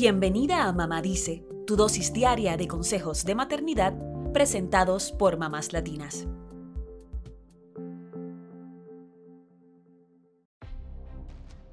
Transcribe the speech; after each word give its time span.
Bienvenida 0.00 0.68
a 0.68 0.72
Mamá 0.72 1.02
Dice, 1.02 1.44
tu 1.66 1.74
dosis 1.74 2.12
diaria 2.12 2.56
de 2.56 2.68
consejos 2.68 3.24
de 3.24 3.34
maternidad 3.34 3.94
presentados 4.32 5.10
por 5.10 5.38
mamás 5.38 5.72
latinas. 5.72 6.28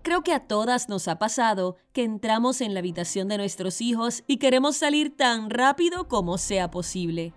Creo 0.01 0.23
que 0.23 0.33
a 0.33 0.47
todas 0.47 0.89
nos 0.89 1.07
ha 1.07 1.19
pasado 1.19 1.75
que 1.93 2.03
entramos 2.03 2.61
en 2.61 2.73
la 2.73 2.79
habitación 2.79 3.27
de 3.27 3.37
nuestros 3.37 3.79
hijos 3.79 4.23
y 4.25 4.37
queremos 4.37 4.75
salir 4.75 5.15
tan 5.15 5.51
rápido 5.51 6.07
como 6.07 6.39
sea 6.39 6.71
posible. 6.71 7.31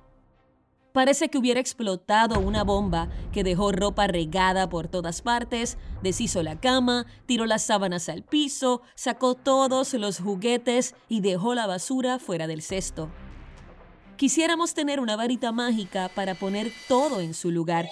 Parece 0.93 1.29
que 1.29 1.39
hubiera 1.39 1.61
explotado 1.61 2.41
una 2.41 2.65
bomba 2.65 3.09
que 3.33 3.45
dejó 3.45 3.73
ropa 3.73 4.07
regada 4.07 4.69
por 4.69 4.89
todas 4.89 5.23
partes, 5.23 5.77
deshizo 6.03 6.43
la 6.43 6.59
cama, 6.59 7.07
tiró 7.27 7.47
las 7.47 7.63
sábanas 7.63 8.09
al 8.09 8.25
piso, 8.25 8.83
sacó 8.95 9.35
todos 9.35 9.93
los 9.95 10.19
juguetes 10.19 10.95
y 11.09 11.21
dejó 11.21 11.55
la 11.55 11.67
basura 11.67 12.19
fuera 12.19 12.47
del 12.47 12.63
cesto. 12.63 13.11
Quisiéramos 14.17 14.75
tener 14.75 14.99
una 14.99 15.15
varita 15.15 15.53
mágica 15.53 16.11
para 16.15 16.35
poner 16.35 16.73
todo 16.89 17.21
en 17.21 17.35
su 17.35 17.51
lugar. 17.53 17.89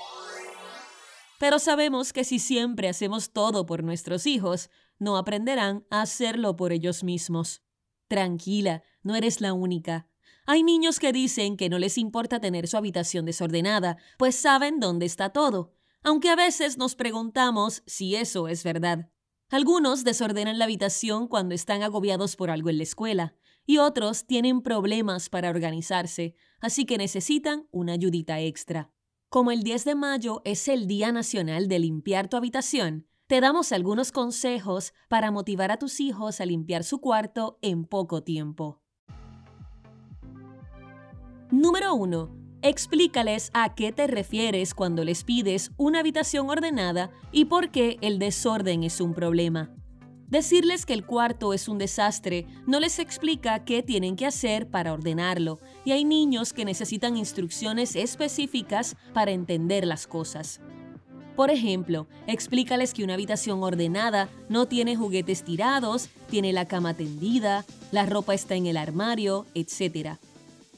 Pero 1.38 1.58
sabemos 1.58 2.12
que 2.12 2.24
si 2.24 2.38
siempre 2.38 2.88
hacemos 2.88 3.30
todo 3.30 3.66
por 3.66 3.84
nuestros 3.84 4.26
hijos, 4.26 4.70
no 4.98 5.18
aprenderán 5.18 5.84
a 5.90 6.00
hacerlo 6.00 6.56
por 6.56 6.72
ellos 6.72 7.04
mismos. 7.04 7.62
Tranquila, 8.08 8.82
no 9.02 9.14
eres 9.14 9.40
la 9.40 9.52
única. 9.52 10.08
Hay 10.48 10.62
niños 10.62 11.00
que 11.00 11.12
dicen 11.12 11.56
que 11.56 11.68
no 11.68 11.80
les 11.80 11.98
importa 11.98 12.38
tener 12.38 12.68
su 12.68 12.76
habitación 12.76 13.24
desordenada, 13.24 13.96
pues 14.16 14.36
saben 14.36 14.78
dónde 14.78 15.04
está 15.04 15.30
todo, 15.30 15.74
aunque 16.04 16.30
a 16.30 16.36
veces 16.36 16.78
nos 16.78 16.94
preguntamos 16.94 17.82
si 17.86 18.14
eso 18.14 18.46
es 18.46 18.62
verdad. 18.62 19.10
Algunos 19.50 20.04
desordenan 20.04 20.58
la 20.58 20.66
habitación 20.66 21.26
cuando 21.26 21.54
están 21.54 21.82
agobiados 21.82 22.36
por 22.36 22.50
algo 22.50 22.70
en 22.70 22.78
la 22.78 22.84
escuela, 22.84 23.34
y 23.66 23.78
otros 23.78 24.26
tienen 24.26 24.62
problemas 24.62 25.28
para 25.28 25.50
organizarse, 25.50 26.36
así 26.60 26.86
que 26.86 26.96
necesitan 26.96 27.66
una 27.72 27.94
ayudita 27.94 28.38
extra. 28.40 28.92
Como 29.28 29.50
el 29.50 29.64
10 29.64 29.84
de 29.84 29.94
mayo 29.96 30.42
es 30.44 30.68
el 30.68 30.86
Día 30.86 31.10
Nacional 31.10 31.66
de 31.66 31.80
Limpiar 31.80 32.28
tu 32.28 32.36
Habitación, 32.36 33.08
te 33.26 33.40
damos 33.40 33.72
algunos 33.72 34.12
consejos 34.12 34.94
para 35.08 35.32
motivar 35.32 35.72
a 35.72 35.78
tus 35.78 35.98
hijos 35.98 36.40
a 36.40 36.46
limpiar 36.46 36.84
su 36.84 37.00
cuarto 37.00 37.58
en 37.60 37.84
poco 37.84 38.22
tiempo. 38.22 38.85
Número 41.52 41.94
1. 41.94 42.28
Explícales 42.62 43.52
a 43.54 43.76
qué 43.76 43.92
te 43.92 44.08
refieres 44.08 44.74
cuando 44.74 45.04
les 45.04 45.22
pides 45.22 45.70
una 45.76 46.00
habitación 46.00 46.50
ordenada 46.50 47.12
y 47.30 47.44
por 47.44 47.70
qué 47.70 47.98
el 48.00 48.18
desorden 48.18 48.82
es 48.82 49.00
un 49.00 49.14
problema. 49.14 49.70
Decirles 50.26 50.84
que 50.84 50.92
el 50.92 51.06
cuarto 51.06 51.54
es 51.54 51.68
un 51.68 51.78
desastre 51.78 52.46
no 52.66 52.80
les 52.80 52.98
explica 52.98 53.64
qué 53.64 53.84
tienen 53.84 54.16
que 54.16 54.26
hacer 54.26 54.68
para 54.68 54.92
ordenarlo, 54.92 55.60
y 55.84 55.92
hay 55.92 56.04
niños 56.04 56.52
que 56.52 56.64
necesitan 56.64 57.16
instrucciones 57.16 57.94
específicas 57.94 58.96
para 59.14 59.30
entender 59.30 59.86
las 59.86 60.08
cosas. 60.08 60.60
Por 61.36 61.50
ejemplo, 61.50 62.08
explícales 62.26 62.92
que 62.92 63.04
una 63.04 63.14
habitación 63.14 63.62
ordenada 63.62 64.28
no 64.48 64.66
tiene 64.66 64.96
juguetes 64.96 65.44
tirados, 65.44 66.08
tiene 66.28 66.52
la 66.52 66.64
cama 66.64 66.94
tendida, 66.94 67.64
la 67.92 68.04
ropa 68.04 68.34
está 68.34 68.56
en 68.56 68.66
el 68.66 68.76
armario, 68.76 69.46
etc. 69.54 70.18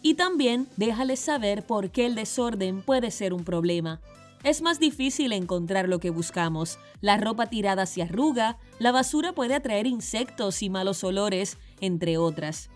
Y 0.02 0.14
también 0.14 0.68
déjales 0.77 1.20
saber 1.20 1.66
por 1.66 1.91
qué 1.91 2.06
el 2.06 2.14
desorden 2.14 2.82
puede 2.82 3.10
ser 3.10 3.32
un 3.32 3.44
problema. 3.44 4.00
Es 4.44 4.62
más 4.62 4.78
difícil 4.78 5.32
encontrar 5.32 5.88
lo 5.88 5.98
que 5.98 6.10
buscamos. 6.10 6.78
La 7.00 7.16
ropa 7.16 7.46
tirada 7.46 7.86
se 7.86 8.02
arruga, 8.02 8.56
la 8.78 8.92
basura 8.92 9.32
puede 9.32 9.54
atraer 9.54 9.86
insectos 9.86 10.62
y 10.62 10.70
malos 10.70 11.02
olores, 11.02 11.58
entre 11.80 12.19
otras. 12.19 12.70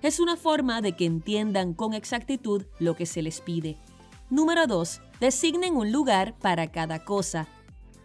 Es 0.00 0.20
una 0.20 0.36
forma 0.36 0.80
de 0.80 0.92
que 0.92 1.04
entiendan 1.04 1.74
con 1.74 1.92
exactitud 1.92 2.64
lo 2.78 2.96
que 2.96 3.04
se 3.04 3.20
les 3.20 3.40
pide. 3.40 3.76
Número 4.30 4.66
2. 4.66 5.00
Designen 5.20 5.74
un 5.76 5.92
lugar 5.92 6.38
para 6.38 6.70
cada 6.70 7.04
cosa. 7.04 7.48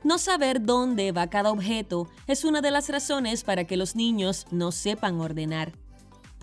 No 0.03 0.17
saber 0.17 0.61
dónde 0.61 1.13
va 1.13 1.27
cada 1.27 1.51
objeto 1.51 2.09
es 2.27 2.43
una 2.43 2.61
de 2.61 2.71
las 2.71 2.89
razones 2.89 3.43
para 3.43 3.63
que 3.63 3.77
los 3.77 3.95
niños 3.95 4.47
no 4.51 4.71
sepan 4.73 5.21
ordenar. 5.21 5.71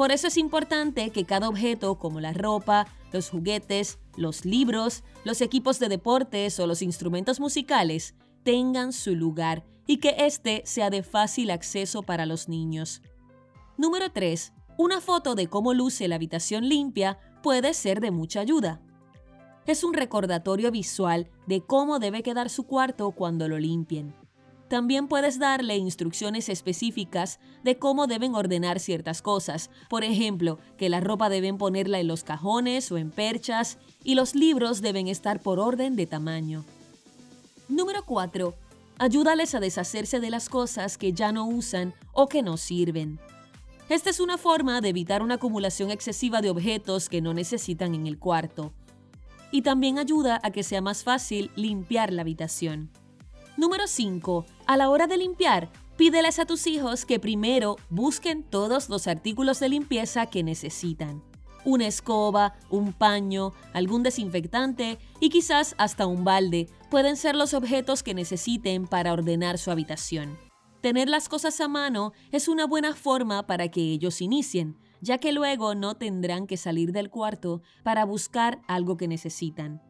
Por 0.00 0.12
eso 0.12 0.28
es 0.28 0.38
importante 0.38 1.10
que 1.10 1.26
cada 1.26 1.46
objeto, 1.46 1.98
como 1.98 2.20
la 2.20 2.32
ropa, 2.32 2.86
los 3.12 3.28
juguetes, 3.28 3.98
los 4.16 4.46
libros, 4.46 5.04
los 5.24 5.42
equipos 5.42 5.78
de 5.78 5.90
deportes 5.90 6.58
o 6.58 6.66
los 6.66 6.80
instrumentos 6.80 7.38
musicales, 7.38 8.14
tengan 8.42 8.94
su 8.94 9.14
lugar 9.14 9.62
y 9.86 9.98
que 9.98 10.14
éste 10.20 10.62
sea 10.64 10.88
de 10.88 11.02
fácil 11.02 11.50
acceso 11.50 12.02
para 12.02 12.24
los 12.24 12.48
niños. 12.48 13.02
Número 13.76 14.10
3. 14.10 14.54
Una 14.78 15.02
foto 15.02 15.34
de 15.34 15.48
cómo 15.48 15.74
luce 15.74 16.08
la 16.08 16.14
habitación 16.14 16.66
limpia 16.66 17.18
puede 17.42 17.74
ser 17.74 18.00
de 18.00 18.10
mucha 18.10 18.40
ayuda. 18.40 18.80
Es 19.66 19.84
un 19.84 19.92
recordatorio 19.92 20.70
visual 20.70 21.28
de 21.46 21.60
cómo 21.60 21.98
debe 21.98 22.22
quedar 22.22 22.48
su 22.48 22.62
cuarto 22.64 23.10
cuando 23.10 23.48
lo 23.48 23.58
limpien. 23.58 24.14
También 24.70 25.08
puedes 25.08 25.40
darle 25.40 25.76
instrucciones 25.78 26.48
específicas 26.48 27.40
de 27.64 27.76
cómo 27.76 28.06
deben 28.06 28.36
ordenar 28.36 28.78
ciertas 28.78 29.20
cosas. 29.20 29.68
Por 29.88 30.04
ejemplo, 30.04 30.60
que 30.78 30.88
la 30.88 31.00
ropa 31.00 31.28
deben 31.28 31.58
ponerla 31.58 31.98
en 31.98 32.06
los 32.06 32.22
cajones 32.22 32.92
o 32.92 32.96
en 32.96 33.10
perchas 33.10 33.78
y 34.04 34.14
los 34.14 34.36
libros 34.36 34.80
deben 34.80 35.08
estar 35.08 35.40
por 35.40 35.58
orden 35.58 35.96
de 35.96 36.06
tamaño. 36.06 36.64
Número 37.68 38.04
4. 38.04 38.54
Ayúdales 38.98 39.56
a 39.56 39.60
deshacerse 39.60 40.20
de 40.20 40.30
las 40.30 40.48
cosas 40.48 40.98
que 40.98 41.12
ya 41.12 41.32
no 41.32 41.48
usan 41.48 41.92
o 42.12 42.28
que 42.28 42.40
no 42.40 42.56
sirven. 42.56 43.18
Esta 43.88 44.08
es 44.08 44.20
una 44.20 44.38
forma 44.38 44.80
de 44.80 44.90
evitar 44.90 45.20
una 45.20 45.34
acumulación 45.34 45.90
excesiva 45.90 46.42
de 46.42 46.50
objetos 46.50 47.08
que 47.08 47.20
no 47.20 47.34
necesitan 47.34 47.92
en 47.96 48.06
el 48.06 48.20
cuarto. 48.20 48.72
Y 49.50 49.62
también 49.62 49.98
ayuda 49.98 50.38
a 50.44 50.52
que 50.52 50.62
sea 50.62 50.80
más 50.80 51.02
fácil 51.02 51.50
limpiar 51.56 52.12
la 52.12 52.22
habitación. 52.22 52.92
Número 53.60 53.86
5. 53.86 54.46
A 54.70 54.76
la 54.76 54.88
hora 54.88 55.08
de 55.08 55.16
limpiar, 55.16 55.68
pídeles 55.96 56.38
a 56.38 56.46
tus 56.46 56.68
hijos 56.68 57.04
que 57.04 57.18
primero 57.18 57.74
busquen 57.88 58.44
todos 58.44 58.88
los 58.88 59.08
artículos 59.08 59.58
de 59.58 59.68
limpieza 59.68 60.26
que 60.26 60.44
necesitan. 60.44 61.24
Una 61.64 61.88
escoba, 61.88 62.54
un 62.70 62.92
paño, 62.92 63.52
algún 63.72 64.04
desinfectante 64.04 65.00
y 65.18 65.30
quizás 65.30 65.74
hasta 65.76 66.06
un 66.06 66.22
balde 66.22 66.68
pueden 66.88 67.16
ser 67.16 67.34
los 67.34 67.52
objetos 67.52 68.04
que 68.04 68.14
necesiten 68.14 68.86
para 68.86 69.12
ordenar 69.12 69.58
su 69.58 69.72
habitación. 69.72 70.38
Tener 70.80 71.08
las 71.08 71.28
cosas 71.28 71.60
a 71.60 71.66
mano 71.66 72.12
es 72.30 72.46
una 72.46 72.64
buena 72.64 72.94
forma 72.94 73.48
para 73.48 73.72
que 73.72 73.80
ellos 73.80 74.20
inicien, 74.20 74.78
ya 75.00 75.18
que 75.18 75.32
luego 75.32 75.74
no 75.74 75.96
tendrán 75.96 76.46
que 76.46 76.56
salir 76.56 76.92
del 76.92 77.10
cuarto 77.10 77.60
para 77.82 78.04
buscar 78.04 78.62
algo 78.68 78.96
que 78.96 79.08
necesitan. 79.08 79.82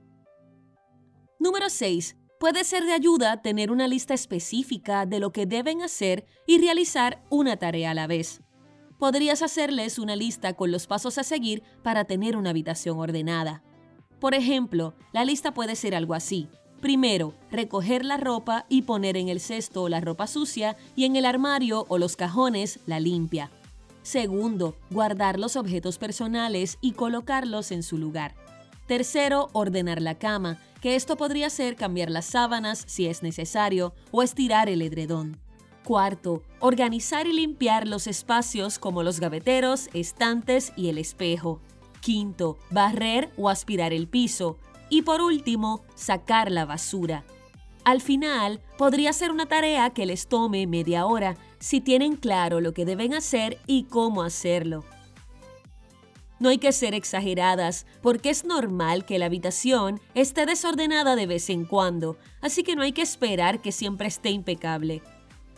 Número 1.39 1.69
6. 1.69 2.17
Puede 2.41 2.65
ser 2.65 2.87
de 2.87 2.95
ayuda 2.95 3.43
tener 3.43 3.71
una 3.71 3.87
lista 3.87 4.15
específica 4.15 5.05
de 5.05 5.21
lo 5.21 5.31
que 5.31 5.45
deben 5.45 5.83
hacer 5.83 6.25
y 6.47 6.57
realizar 6.57 7.23
una 7.29 7.59
tarea 7.59 7.91
a 7.91 7.95
la 7.95 8.07
vez. 8.07 8.41
Podrías 8.99 9.43
hacerles 9.43 9.99
una 9.99 10.17
lista 10.17 10.55
con 10.55 10.73
los 10.73 10.87
pasos 10.87 11.19
a 11.19 11.23
seguir 11.23 11.63
para 11.83 12.07
tener 12.07 12.39
una 12.39 12.49
habitación 12.49 12.99
ordenada. 12.99 13.63
Por 14.21 14.33
ejemplo, 14.33 14.95
la 15.13 15.27
lista 15.27 15.53
puede 15.53 15.77
ser 15.77 15.95
algo 15.95 16.15
así. 16.15 16.49
Primero, 16.81 17.35
recoger 17.51 18.07
la 18.07 18.17
ropa 18.17 18.65
y 18.71 18.83
poner 18.83 19.19
en 19.19 19.29
el 19.29 19.41
cesto 19.41 19.91
la 19.91 20.01
ropa 20.01 20.27
sucia 20.27 20.79
y 20.97 21.05
en 21.05 21.17
el 21.17 21.27
armario 21.27 21.85
o 21.89 21.99
los 21.99 22.17
cajones 22.17 22.81
la 22.87 23.01
limpia. 23.01 23.51
Segundo, 24.01 24.79
guardar 24.91 25.39
los 25.39 25.57
objetos 25.57 25.99
personales 25.99 26.79
y 26.81 26.93
colocarlos 26.93 27.71
en 27.71 27.83
su 27.83 27.99
lugar. 27.99 28.35
Tercero, 28.91 29.51
ordenar 29.53 30.03
la 30.03 30.19
cama, 30.19 30.59
que 30.81 30.97
esto 30.97 31.17
podría 31.17 31.49
ser 31.49 31.77
cambiar 31.77 32.11
las 32.11 32.25
sábanas 32.25 32.83
si 32.89 33.07
es 33.07 33.23
necesario 33.23 33.95
o 34.11 34.25
estirar 34.25 34.69
el 34.69 34.83
edredón. 34.83 35.39
Cuarto, 35.85 36.43
organizar 36.59 37.29
y 37.29 37.33
limpiar 37.33 37.87
los 37.87 38.09
espacios 38.09 38.81
como 38.81 39.05
los 39.05 39.21
gaveteros, 39.21 39.91
estantes 39.95 40.73
y 40.75 40.89
el 40.89 40.99
espejo. 40.99 41.61
Quinto, 42.01 42.59
barrer 42.73 43.31
o 43.37 43.49
aspirar 43.49 43.93
el 43.93 44.09
piso. 44.09 44.59
Y 44.89 45.03
por 45.03 45.21
último, 45.21 45.85
sacar 45.95 46.51
la 46.51 46.65
basura. 46.65 47.23
Al 47.85 48.01
final, 48.01 48.61
podría 48.77 49.13
ser 49.13 49.31
una 49.31 49.47
tarea 49.47 49.91
que 49.91 50.05
les 50.05 50.27
tome 50.27 50.67
media 50.67 51.07
hora 51.07 51.37
si 51.61 51.81
tienen 51.81 52.17
claro 52.17 52.61
lo 52.61 52.75
que 52.75 52.85
deben 52.85 53.15
hacer 53.15 53.61
y 53.69 53.85
cómo 53.85 54.25
hacerlo. 54.25 54.83
No 56.41 56.49
hay 56.49 56.57
que 56.57 56.73
ser 56.73 56.95
exageradas, 56.95 57.87
porque 58.03 58.31
es 58.31 58.45
normal 58.45 59.05
que 59.05 59.19
la 59.19 59.27
habitación 59.27 60.01
esté 60.15 60.47
desordenada 60.47 61.15
de 61.15 61.27
vez 61.27 61.51
en 61.51 61.67
cuando, 61.67 62.17
así 62.41 62.63
que 62.63 62.75
no 62.75 62.83
hay 62.83 62.93
que 62.93 63.03
esperar 63.03 63.61
que 63.61 63.73
siempre 63.73 64.09
esté 64.09 64.31
impecable. 64.31 65.03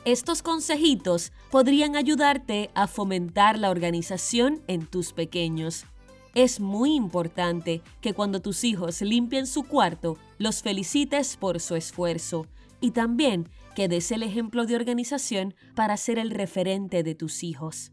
Estos 0.04 0.42
consejitos 0.42 1.30
podrían 1.52 1.94
ayudarte 1.94 2.70
a 2.74 2.88
fomentar 2.88 3.56
la 3.60 3.70
organización 3.70 4.60
en 4.66 4.84
tus 4.84 5.12
pequeños. 5.12 5.84
Es 6.34 6.58
muy 6.58 6.96
importante 6.96 7.82
que 8.00 8.12
cuando 8.12 8.42
tus 8.42 8.64
hijos 8.64 9.02
limpien 9.02 9.46
su 9.46 9.62
cuarto, 9.62 10.18
los 10.38 10.62
felicites 10.62 11.36
por 11.36 11.60
su 11.60 11.76
esfuerzo 11.76 12.48
y 12.80 12.90
también 12.90 13.48
que 13.76 13.86
des 13.86 14.10
el 14.10 14.24
ejemplo 14.24 14.66
de 14.66 14.74
organización 14.74 15.54
para 15.76 15.96
ser 15.96 16.18
el 16.18 16.30
referente 16.30 17.04
de 17.04 17.14
tus 17.14 17.44
hijos. 17.44 17.92